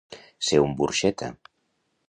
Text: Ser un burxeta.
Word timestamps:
Ser 0.47 0.61
un 0.61 0.73
burxeta. 0.81 1.31